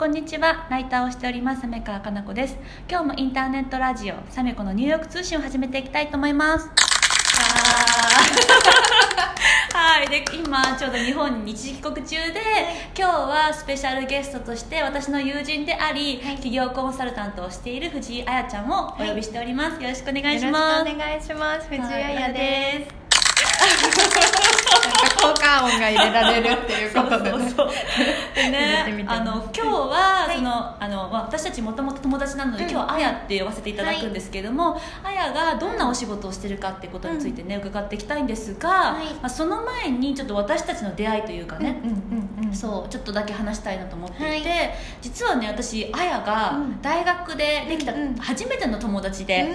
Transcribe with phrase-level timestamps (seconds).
[0.00, 0.66] こんにちは。
[0.70, 1.60] ライターをしております。
[1.60, 2.56] 鮫川かな子です。
[2.88, 6.70] 今日もインターネットラジオサメコのニューヨーク通信を始めていきたいと思います。
[9.74, 10.08] はい。
[10.08, 12.40] で今ちょうど日本に一時帰国中で
[12.96, 20.88] 今日はスペシャルゲストとして私の友人であり、企業コンサルタントをしている藤井彩ちゃんをお呼びしております、よろしくお願いします。
[20.88, 21.68] よろしくお願いします。
[21.68, 22.16] 藤井はい。
[22.16, 22.94] 彩です
[25.20, 28.50] 効果音が入れられるっていうことでね。
[28.50, 32.70] ねてあの今日はその、あのまあ私たちもともと友達なので、うん。
[32.70, 39.06] 今日はあやって呼ばせていただくんですけども、あやがどんなお仕事をしてるかっていうことについてね、伺っていきたいんですが、はい。
[39.14, 41.80] まあ、その前にちょっと私たちの出会いというかね、
[42.52, 44.74] そうちょっとだけ話したいなと思っていて、はい。
[45.02, 46.82] 実はね私あやがうん。
[46.82, 49.46] 大学でできた初めての友達で、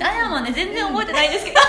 [0.00, 1.60] あやはね全然覚えてないんですけど、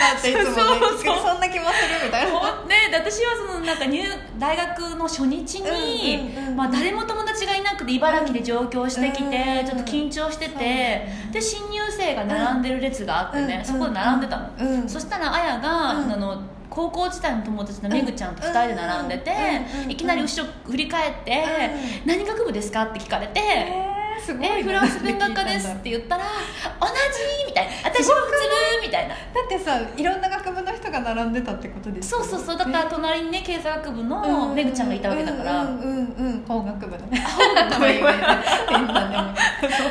[0.00, 2.64] なっていつもねそうそうそんな気もするみたいな。
[2.64, 4.02] ね、で私はそのなんか入
[4.38, 16.12] 大学の初日に、うんうんうんまあ、誰も友達がいなくて茨城で上京してきて、うんちょっと緊張してて、で新入生が並んでる列があってね、うんそこで並んでたの、うんそしたらあやが、うん。
[16.12, 19.32] あの高校時代の友達のめぐちゃんと2人で並んでて、
[19.88, 21.44] いきなり後ろ振り返って
[22.06, 23.99] 「何学部ですか?」って聞かれて。
[24.20, 26.24] えーすごいねえフランス文学科ですって言ったら
[26.80, 26.92] 「同じ!」
[27.48, 28.30] みたいな「私も普
[28.80, 29.14] 通!」みたいな。
[29.14, 32.56] だってさいろんな学部の人が並んでたってことですそうそうそう。
[32.58, 36.26] だから隣にね経済学部のめぐちゃんがいたわけだから、うんうんうん。
[36.26, 37.06] うん法学部の。
[37.06, 38.86] ね法学部言われてうんうん。
[38.86, 39.89] そうだ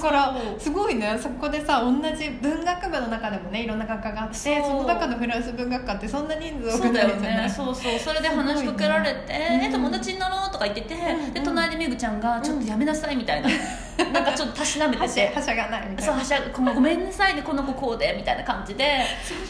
[0.00, 1.18] からすごいね。
[1.20, 4.54] そこでさ同じ文学部の中でもねいろんな学科があってそう。
[4.62, 7.42] その中のフランス文学科ってそんな人数多くないじゃない？
[7.42, 7.98] ねそうそう。
[7.98, 9.66] それで話しかけられて「すごいね。
[9.68, 13.48] え友達になろう」とか言ってて、うんで隣でめぐちゃんが「ちょっとやめなさい」みたいな、
[14.12, 15.32] なんかちょっとたしなめてて。
[15.34, 16.12] はしゃがないみたいな。
[16.12, 19.00] そうはしゃごごめんなさいねこの子こうでみたいな感じで。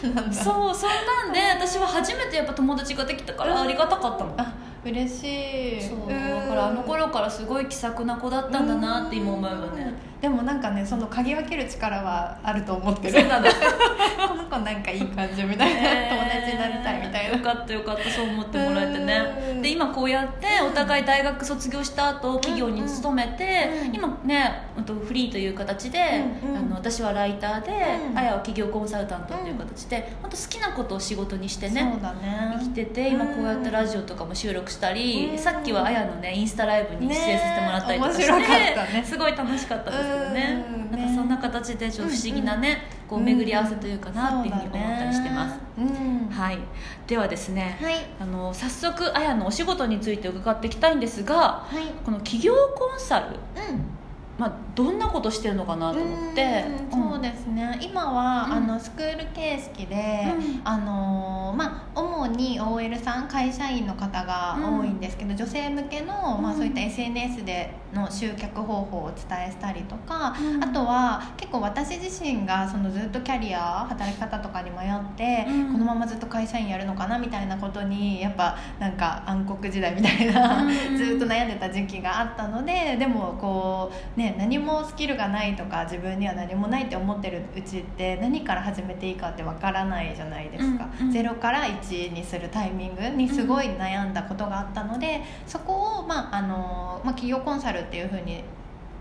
[0.03, 0.33] そうなんだ。
[0.33, 4.53] そうそんなんで私は初めてやっぱ友達ができたからありがたかったの、あ
[4.85, 5.83] 嬉しい。
[5.83, 5.99] そう。
[6.09, 6.15] だ
[6.49, 13.21] からあの頃からすごい気さくな子だったんだなって今思えばねでもなんかねその嗅ぎ分ける力はあると思ってる。
[13.21, 13.51] そうなんだ。
[14.29, 15.81] この子なんかいい感じみたいな、
[16.15, 17.39] 友達になりたいみたいな。
[17.39, 18.11] よかったよかった。
[18.11, 19.23] そう思ってもらえてね。
[19.53, 19.63] うん。
[19.63, 23.95] で今こうやってお互い大学卒業した後企業に勤めて、うん。
[23.95, 25.99] 今ねうんとフリーという形で、
[26.43, 26.59] うんうん。
[26.59, 27.71] あの私はライターで、
[28.11, 28.19] うん。
[28.19, 32.57] あやは企業コンサルタントっていう形で、本当好きなことを仕事にしてねそうだね。
[32.59, 35.39] 生きてて今こうやってラジオとかも収録したり、うん。
[35.39, 39.03] さっきはあやのねインスタライブに出演させてもらったりとかして、ね面白かったね。
[39.03, 40.67] すごい楽しかったですけどね。
[40.91, 40.99] うん。
[40.99, 46.29] なんかそんな形でちょっと不思議なね、こう巡り合わせというかなっていうふうに思ったりしてます、うん。
[46.31, 46.59] はい。
[47.07, 47.95] ではですね、はい。
[48.21, 51.93] あの早速あやのお仕事について伺っていきたいんですがはい。
[52.05, 54.00] この企業コンサル、うん
[54.41, 56.65] まあ、どんなことしてるのかなと思って。
[56.85, 57.79] うんそうですね。
[57.83, 58.53] 今は、うん。
[58.53, 60.61] あのスクール形式で、うん。
[60.65, 66.57] あのまあ、主に OL さん会社員の方が多いんですけど、女性向けの、まあ、うん。
[66.57, 70.65] そういった SNS での集客方法をお伝えしたりとか、うん。
[70.65, 75.73] あとは結構私自身がそのずっとキャリア働き方とかに迷って、うん。
[75.73, 80.71] このままずっと会社員やるのかなみたいなことにやっぱなんか暗黒時代みたいな、うん。
[80.97, 91.13] ずっと悩んでた時期があったのででもこうね何もスキルがないとか自分には何もないって思ってるうちって何から始めていいかってわからないじゃないですか、うんうん。
[91.13, 98.43] ゼロから1にするタイミングにすごい悩んだことがあったのでそこを、まああのまあ、企業コンサルっていうふうに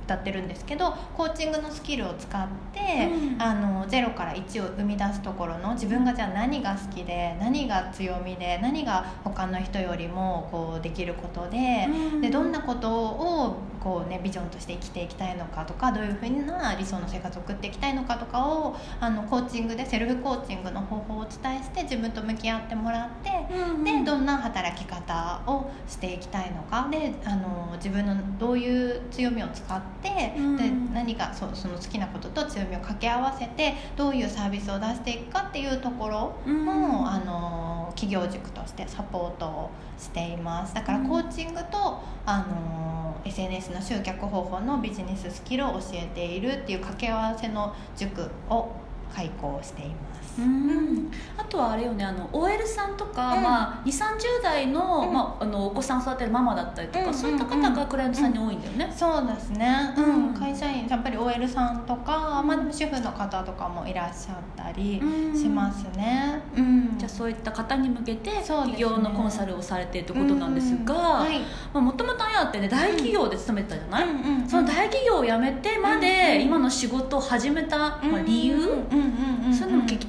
[0.09, 2.79] 歌ってるんですけどコーチングのスキルを使って、
[3.11, 3.41] うん。
[3.41, 12.21] あの0から1を生み出すところの自分がじゃあ何が好きで何が強みで何が他の人よりもこうできることで,、うん。
[12.21, 23.29] でどんなことをこう、ね、ビジョンとして生きていきたいのかとかどういうふうな理想の生活を送っていきたいのかとかをあのコーチングでセルフコーチングの方法をお伝えして自分と向き合ってもらって。
[23.53, 26.87] うんでどんな働き方をしていきたいのか。
[26.91, 29.98] であの自分のどういう強みを使って、
[30.37, 30.57] うん。
[30.57, 37.07] で何かそうその好きなことと強みを掛け合わせてどういうサービスを出していくかっていうところも、うん。
[37.07, 40.73] あの企業塾としてサポートをしています。
[40.73, 41.07] だからうん。
[41.09, 48.69] コーチングと、あの SNS の集客方法のビジネススキルを教えているっていう掛け合わせの塾を
[49.13, 50.18] 開講しています。
[50.39, 51.11] うん。
[51.37, 53.43] あとはあれよねあの OL さんとか、うん。
[53.43, 55.13] まあ、2 3 0代の,、うん。
[55.13, 60.31] まあ、あのお子さん育てるママだったりとか、うんそういった方がクライアントさんに多いんだよね、そうですね、ううん。
[60.31, 62.47] ん、会社員やっぱり OL さんとか、うん。
[62.47, 65.37] まあ、でも主婦の方とかもいらっしゃったりうん。
[65.37, 66.97] しますね、うん。
[66.97, 71.25] じゃあそういった方に向けて企業のコンサルをされているということなんですが
[71.73, 74.05] もともとあやアってね大企業で勤めてたじゃない、
[74.47, 79.18] その大企業を辞めてまで今の仕事を始めた、まあ、理由、うん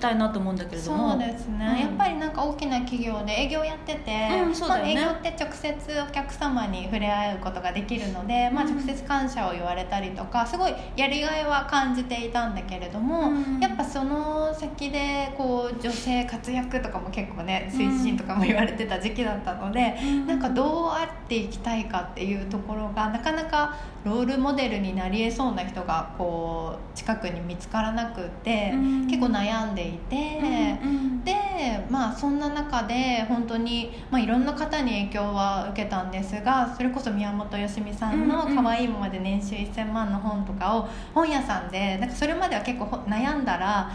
[0.01, 1.13] たいなと思うんだけれども。
[1.13, 1.81] そうですね、うん。
[1.81, 4.11] やっぱりなんか大きな企業で営業やってて、
[4.47, 4.95] うんそうだよね。
[4.95, 8.77] まあ、営業って直接お客様に触れ合うことができるので、まあ、うん。
[8.77, 13.61] 直接感謝を言われたりとかすごいやりがいは感じていたんだけれども、うん。
[13.61, 20.27] やっぱその先でこう女性活躍とかも結構ね推進とかも言われてた時期だったので、うん。
[20.27, 29.07] なんかどうあっていきたいかっていうところがなかなかロールモデルになりえそうな人がこう近くに見つからなくて、うん。
[29.07, 29.90] 結構悩んでいて。
[30.83, 31.35] うんうんで
[31.91, 38.63] まあそんな中で本当にまあいろんな方に影響は受けたんですがそれこそ宮本よしみさんの「うんうん。
[38.63, 43.91] 可愛いままで年収1000万」の本とかを本屋さんでなんかそれまでは結構ほ悩んだら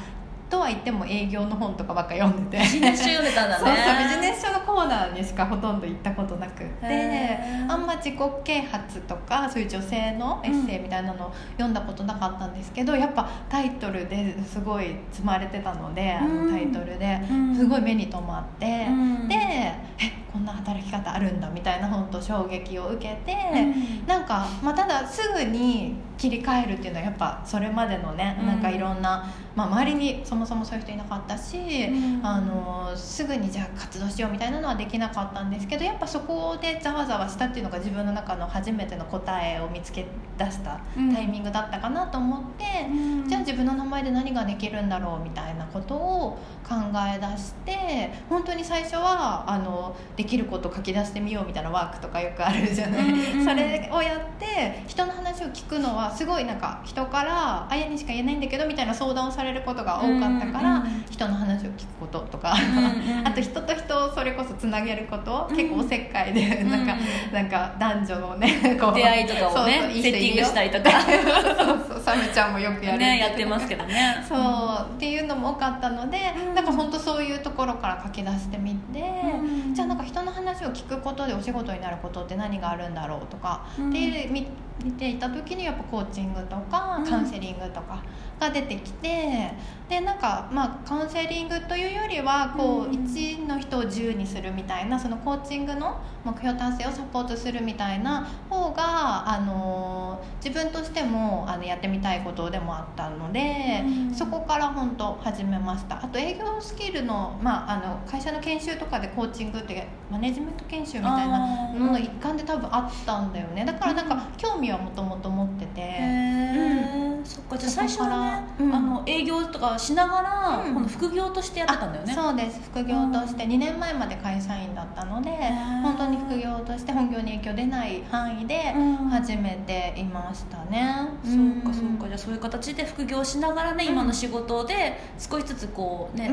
[0.49, 2.63] とは言っても営業の本とかばっか読んでて。
[2.63, 3.65] ビジネス書読んでたんだね。
[3.65, 16.45] そうそうビジネス書のコーナーにしかほとんど行ったことなくってあんま自己啓発とかそういう女性のエッセイみたいなのを読んだことなかったんですけど、やっぱタイトルですごい積まれてたので、あうん。
[16.47, 19.27] のタイトルでうんすごい目に留まって、うん。
[19.27, 23.33] でえこんな働き方あるんだみたいな本と衝撃を受けて。
[23.53, 24.05] うん。
[24.05, 28.47] なんか、まあ、ただすぐに切り替えるっていうのはやっぱそれまでのね、うん。
[28.47, 32.25] なんかいろんな、まあ、周りにそもそもそういう人いなかったし、うん。
[32.25, 40.05] あのすぐにじゃあ活動しようみたいなのはできなかったんですけどやっぱそこでざわざわしたっていうのが自分の中の初めての答えを見つけ
[40.37, 40.81] 出した
[41.13, 43.29] タイミングだったかなと思って、うん。
[43.29, 46.37] じゃあ自分の名前で何ができるんだろうみたいなことを
[46.67, 46.75] 考
[47.15, 62.53] え出して本当に最初はあのできること書き出してみようみたいなワークとかよくあるじゃない、うんうんそれをやって人の話を聞くのはすごいなんか人から「あやにしか言えないんだけど」みたいな相談をされることが多かったから、うんうん人の話を聞くこととか、
[63.23, 66.95] あと人と人をそれこそつなげること、うん結構おせっかいでうんなんか、
[67.31, 68.49] なんか男女のね
[68.79, 70.89] こう出会いとかをねそうそうセッティングしたりとか。
[71.01, 72.99] そうそうサメちゃんもよくやる。
[72.99, 74.23] ねやってますけどね。
[74.27, 76.55] そうっていうのも多かったので、うん。
[76.55, 79.73] なんか本当そういうところから書き出してみて、うん。
[79.73, 83.91] じゃあなんか人の話を聞くことでお仕事になることって何があるんだろうとか、うん。
[83.91, 84.47] で見
[84.83, 87.05] 見ていた時にやっぱコーチングとかうん。
[87.05, 88.03] カウンセリングとか
[88.39, 89.53] が出てきて
[89.87, 92.91] でなんかまあカウンセリングというよりはこう、うん。
[92.91, 104.13] 1の人を10にするみたいなそのコーチングの目標達成をサポートするみたいな方が、あの自分としてもあのやってみたいことでもあったので、うん。
[104.13, 106.03] そこから本当始めました。
[106.03, 113.63] あと営業スキルの,、まあ、あの会社の研修とかでコーチングってマネジメント研修みたいなのの一環で多分あったんだよね。
[113.65, 117.57] だからなんか興味はもともと持ってて、へえそっか。
[117.57, 118.73] じゃあ最初からうん。
[118.73, 120.73] あの営業とかしながら、うん。
[120.75, 122.13] この副業としてやってたんだよね。
[122.13, 122.59] あそうです。
[122.71, 123.45] 副業として。
[123.45, 125.81] 2年前まで会社員だったのでー。
[125.81, 128.95] 本当に副業として本業に影響出ない範囲でうん。
[129.09, 132.05] 始めていましたね、そうかそうか。
[132.05, 133.91] んじゃあそういう形で副業しながらね、うん。
[133.91, 136.29] 今の仕事で少しずつこうね、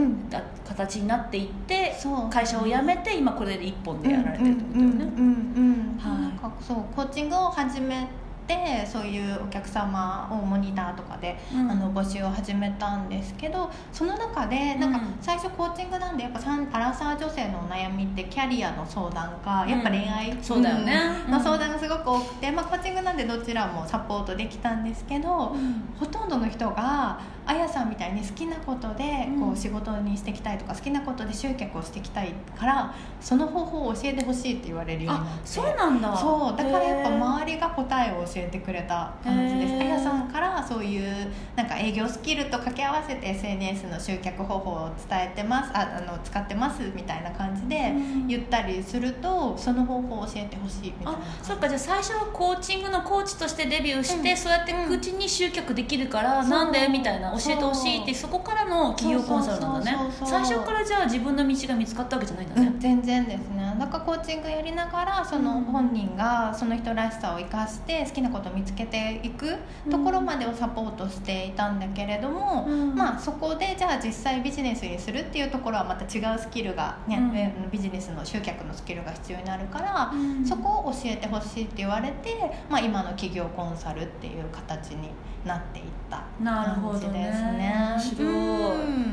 [0.66, 1.94] 形になっていって
[2.30, 6.64] 会社を辞めて今これで一本でやられてるってことだよね、うんうんうんうんはい。
[6.64, 8.08] そうコーチングを始め
[8.46, 11.70] てそういうお客様をモニターとかで、うん。
[11.70, 20.94] あの募集を始めたんですけどその中でなんかうん最初コーチングなんでやっぱさんアラサー女性のお悩みってキャリアの相談かやっぱ恋愛、そうだよね。
[21.26, 21.32] うん。
[21.32, 21.61] の相談
[22.02, 25.54] く多くて、まあ、コーチングなんでどちらもサポートできたんですけど、
[25.98, 29.04] ほとんどの人があやさんみたいに好きなことで
[29.38, 29.52] こうん。
[29.52, 35.46] う仕事にしていきたいとか好きなことで集客をしていきたいからその方法を教えてほしいって言われるようになあって。
[35.48, 36.16] そうなんだ。
[36.16, 36.56] そう。
[36.56, 39.74] だからやっぱ周りが答えを教えてくれた感じです。
[39.74, 45.70] あやさんからそういうなんか営業スキルと掛け合わせて SNS の集客方法を伝えてます。
[45.74, 47.92] ああの使ってますみたいな感じでう
[48.24, 48.26] ん。
[48.28, 51.68] 言ったりするとその方法を教えてほしいみたいなあそっか。
[51.68, 54.36] じゃあ最初はコーチングのコーチとしてデビューして、うん。
[54.36, 59.96] そうやって口に集客できるから、そうなんでみたいな教えてほしいってそこからの企業コンサルなんだね。
[59.98, 60.46] そうそうそうそう。
[60.46, 65.64] 最初からじゃあ自分の道が見つかったわけじゃないんだね、うん、全然ですねだからコーチングやりながらそのうん。
[65.64, 69.56] 本人がその人らしさを生かして好きなことを見つけていく
[69.90, 72.94] ところまでをサポートしていたんだけれども、うん。
[72.94, 77.36] まあそこでじゃあ実際ビジネスにするっていうところはまた違うスキルが、ねうん。
[77.36, 80.44] えビジネスの集客のスキルが必要になるから、うん。
[80.46, 82.36] そこを教えてほしいって言われて、
[82.70, 85.10] まあ、今の企業コンサルっていう形に
[85.44, 87.74] なっていった感じですね。
[87.96, 88.28] 面白い。
[88.28, 89.11] うん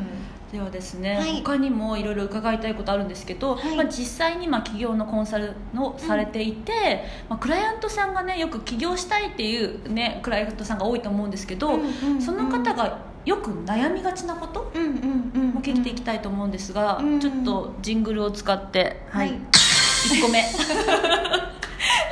[0.52, 1.44] ではですね、はい。
[1.44, 3.78] 他にもいろいろ伺いたいことあるんですけど、はい。
[3.78, 15.50] まあ、実際にまあ企業のコンサルをされていて、まあ、クライアントさんがねよく起業したいっていう、ね、クライアントさんが多いと思うんですけど、うんうんうんその方がよく悩みがちなことうんうんうんうん。
[15.52, 19.30] も聞いていきたいと思うんですが、うんちょっとジングルを使って、はい。
[19.30, 19.40] はい。
[19.40, 20.42] 1個目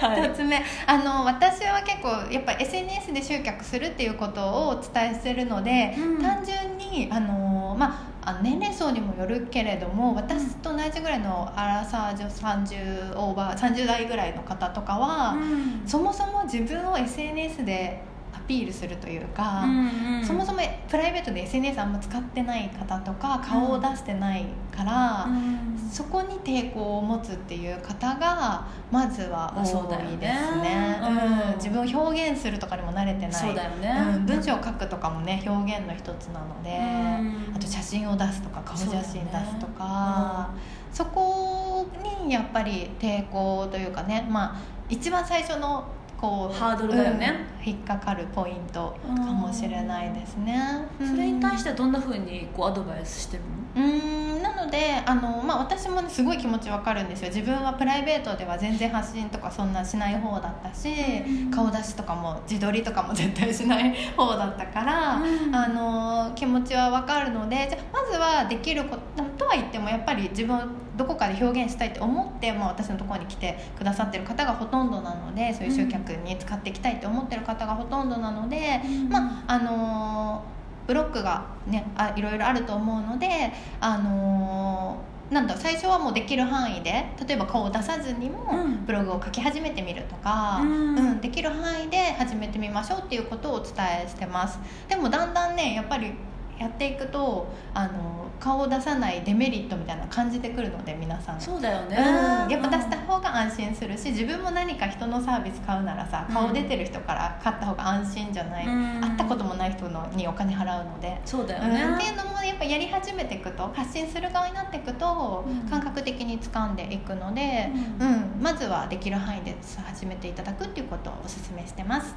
[0.01, 0.22] ははい。
[0.22, 6.22] 1つ目あの私は結構やっぱ SNS で集客するっていうことをお伝えしてるので、うん。
[6.22, 15.88] 単純にあの、まあ、年齢層にもよるけれども私と同じぐらいのアラサー女30オーバー30代ぐらいの方とかは、うん。
[15.88, 18.01] そもそも自分を SNS で
[18.34, 20.25] アピールするというか、うんうん。
[20.25, 25.89] そもそもプライベートで SNS あんま使ってない方とか顔を出してないから、うん。
[25.91, 31.00] そこに抵抗を持つっていう方がまずは多いですね。
[31.01, 31.51] うん。
[31.51, 31.55] うん。
[31.55, 33.34] 自分を表現するとかにも慣れてない。
[33.34, 33.96] そうだよね。
[34.15, 37.55] うん、文章を書くとかもね表現の一つなので、うん。
[37.55, 40.50] あと写真を出すとか顔写真出すとか
[40.91, 41.88] そ,、こ
[42.25, 44.55] にやっぱり抵抗というかねまあ
[44.89, 45.86] 一番最初の
[46.19, 47.47] こうハードルだよね。
[47.62, 47.69] うん。
[47.69, 50.57] 引っかかるポイントかもしれないですね、
[51.00, 53.43] それに対してどんなふうにこうアドバイスしてる
[53.75, 53.86] の？
[53.86, 54.41] うーん。
[54.41, 57.27] なのであの、まあ、私も、ね、すごい気持ちわかるんですよ。
[57.27, 60.89] 自分はプライベートでは全然発信とかそんなしない方だったし、
[61.27, 61.51] うん。
[61.51, 65.53] 顔出しとかも自撮りとかも絶対しない方だったから、うん。
[65.55, 70.61] あの気持ちはわかるのでじゃあまずはできること言ってもやっぱり自分を
[70.95, 79.09] どこかで表現したいって思って、まあ、私のところに来てくださってる方がほとんどなのでそういう集客に使っていきたいって思ってる方がほとんどなので、うん。
[79.09, 80.43] まああの
[80.87, 84.97] ブロックがねあいろいろあると思うのであの
[85.29, 88.85] なんだ最初はもうできる範囲で例えば顔を出さずにもうん。
[88.85, 90.97] ブログを書き始めてみるとか、うん。
[90.97, 93.73] うんできる範囲で始めてみましょうっていうことをお伝
[94.05, 94.59] えしてます。
[94.87, 96.13] でもだんだんねやっぱり
[96.59, 101.41] やっていくとあの顔を出さないデメリットみたいなの感じてくるので皆さん。
[101.41, 106.33] そうだよね、うん、やっぱ出した方が安心するし自分も何か人のサービス買うならさうん。
[106.33, 109.01] 顔出てる人から買った方が安心じゃない、うん。
[109.01, 111.19] 会ったこともない人のにお金払うので。
[111.25, 115.69] そうだようん、ってね、いうのもやっぱやり始めていくと発信する側になっていくとうん。
[115.69, 118.41] 感覚的に掴んでいくので、ううん。
[118.41, 122.15] まずはできる範囲で始めていただくっていうことをお勧めしてます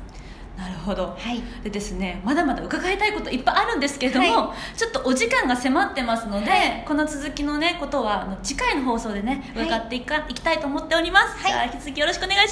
[0.56, 1.16] なるほど。
[1.18, 1.42] はい。
[1.62, 6.84] でですねまだまだ伺いたいこといっぱいあるんですけれども、はちょっとお時間が迫ってますので、はい。
[6.86, 9.66] この続きのねことはあの次回の放送でねはい。
[9.66, 11.52] 伺っていか、い、きたいと思っております、はい。
[11.52, 12.48] じゃあ引き続きよろしくお願いします